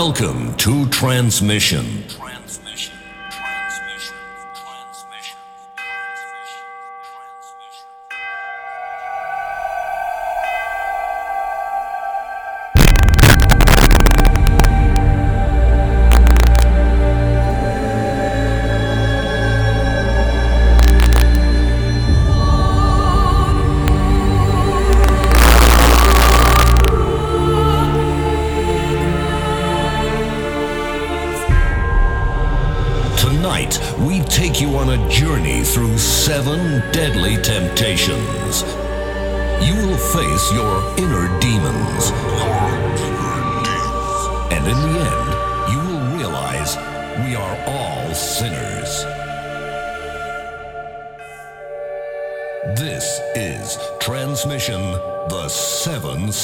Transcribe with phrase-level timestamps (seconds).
[0.00, 2.04] Welcome to Transmission.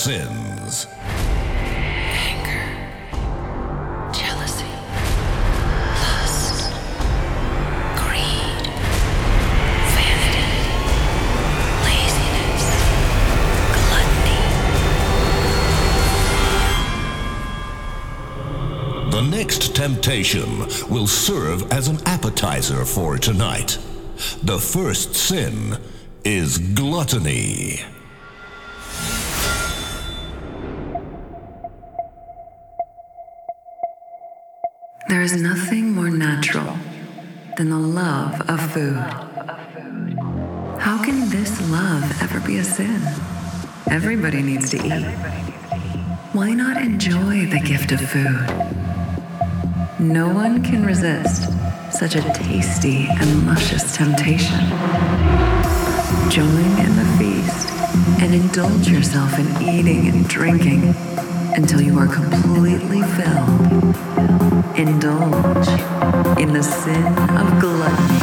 [0.03, 0.89] Sins.
[2.11, 2.67] anger,
[4.13, 4.67] jealousy,
[6.03, 6.73] lust,
[8.03, 8.67] greed,
[9.95, 10.49] vanity,
[11.85, 12.67] laziness,
[13.77, 14.43] gluttony.
[19.13, 23.79] The next temptation will serve as an appetizer for tonight.
[24.43, 25.79] The first sin
[26.25, 27.92] is gluttony.
[35.13, 36.79] There is nothing more natural
[37.59, 38.97] than the love of food.
[40.81, 43.03] How can this love ever be a sin?
[43.91, 45.05] Everybody needs to eat.
[46.33, 48.49] Why not enjoy the gift of food?
[50.01, 51.43] No one can resist
[51.93, 54.65] such a tasty and luscious temptation.
[56.31, 57.69] Join in the feast
[58.23, 60.95] and indulge yourself in eating and drinking
[61.55, 63.97] until you are completely filled.
[64.77, 65.69] Indulge
[66.41, 68.22] in the sin of gluttony.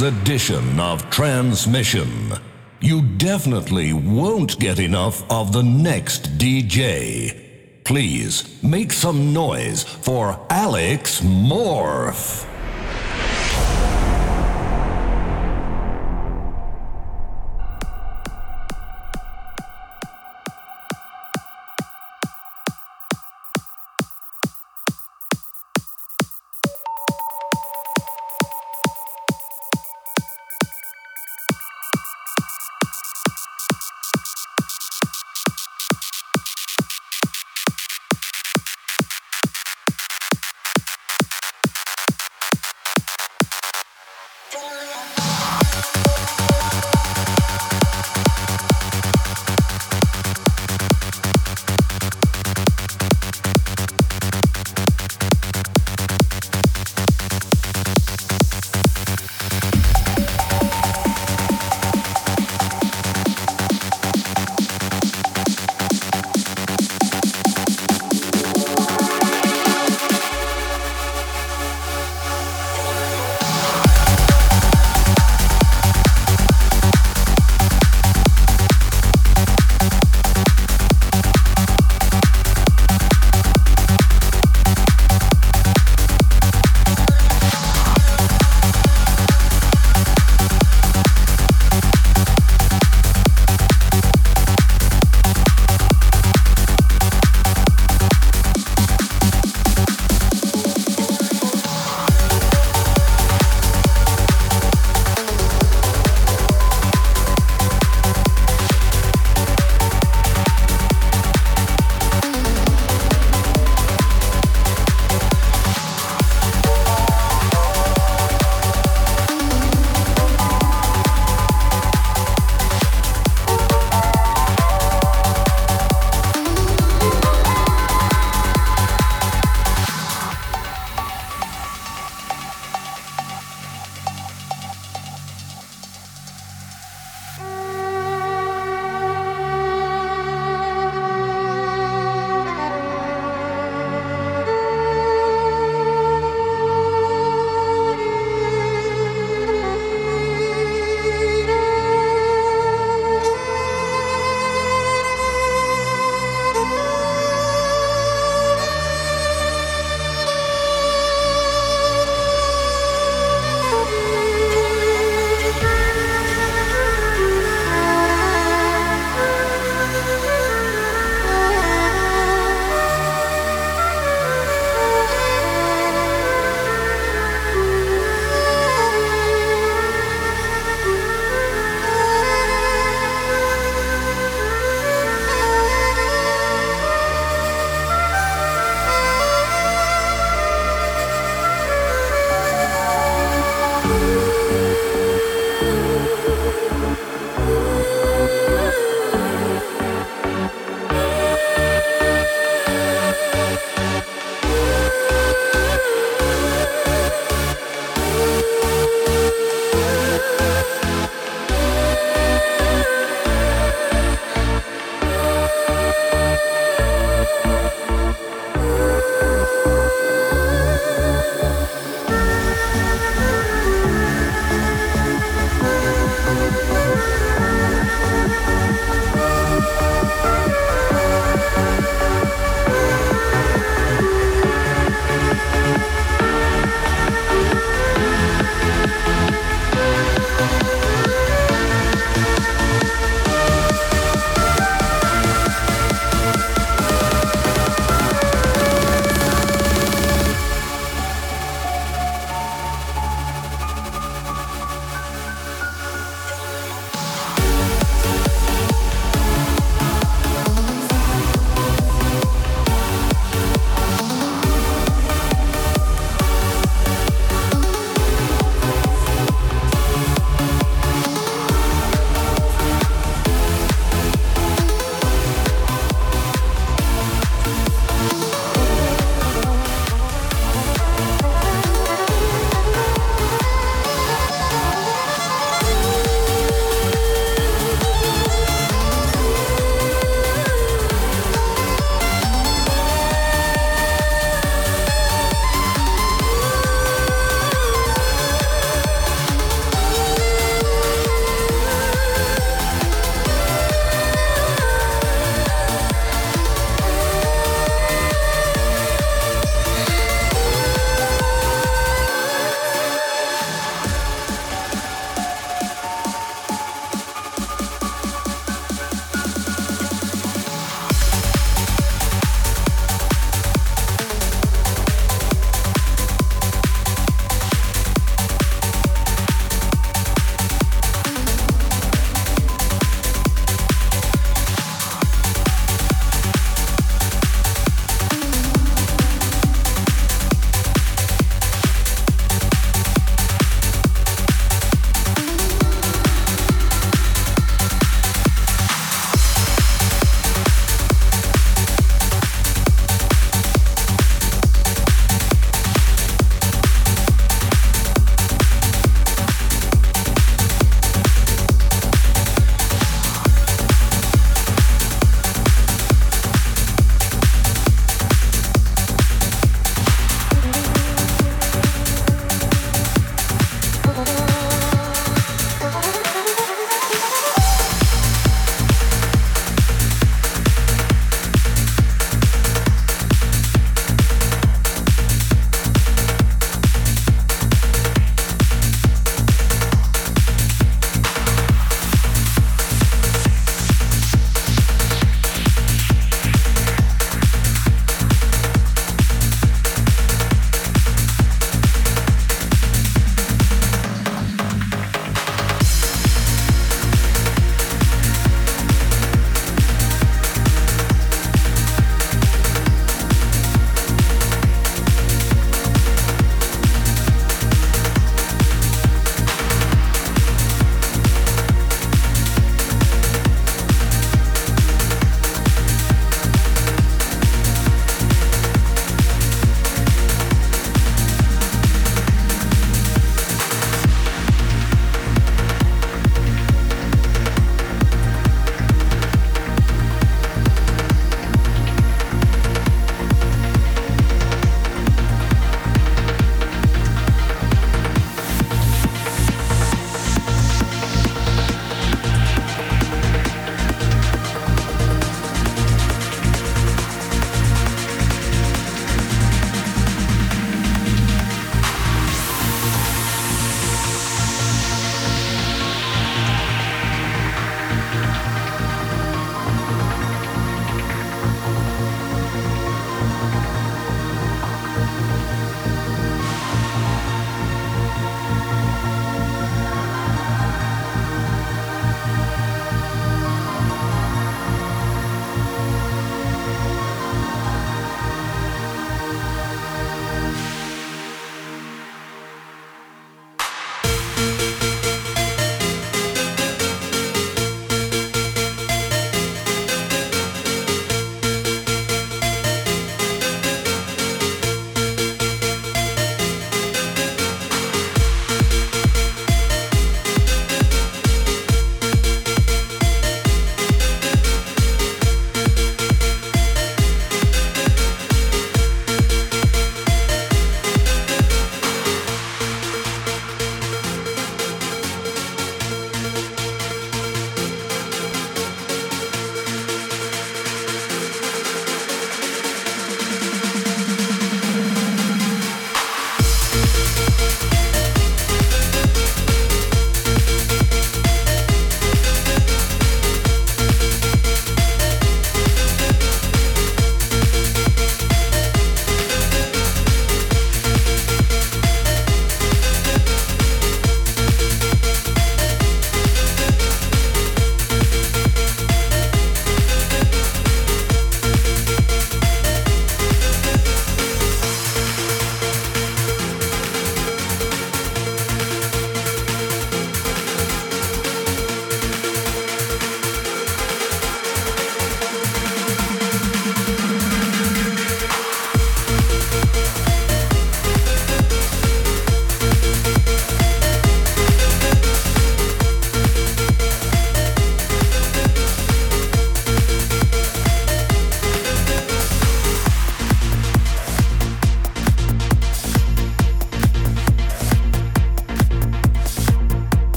[0.00, 2.32] Edition of Transmission.
[2.80, 7.84] You definitely won't get enough of the next DJ.
[7.84, 12.47] Please make some noise for Alex Morph.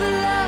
[0.00, 0.47] the love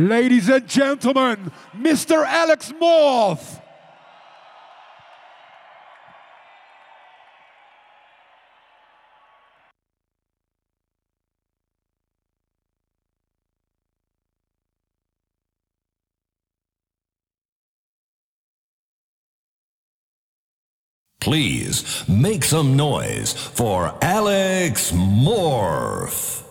[0.00, 2.24] Ladies and gentlemen, Mr.
[2.24, 3.60] Alex Morph.
[21.20, 26.49] Please make some noise for Alex Morph.